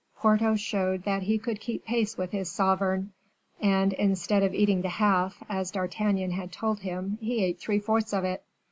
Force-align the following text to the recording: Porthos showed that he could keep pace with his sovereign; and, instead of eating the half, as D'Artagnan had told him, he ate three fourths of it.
Porthos 0.17 0.59
showed 0.59 1.03
that 1.03 1.21
he 1.21 1.37
could 1.37 1.59
keep 1.61 1.85
pace 1.85 2.17
with 2.17 2.31
his 2.31 2.49
sovereign; 2.49 3.11
and, 3.61 3.93
instead 3.93 4.41
of 4.41 4.51
eating 4.51 4.81
the 4.81 4.89
half, 4.89 5.43
as 5.47 5.69
D'Artagnan 5.69 6.31
had 6.31 6.51
told 6.51 6.79
him, 6.79 7.19
he 7.21 7.43
ate 7.43 7.59
three 7.59 7.77
fourths 7.77 8.11
of 8.11 8.23
it. 8.23 8.41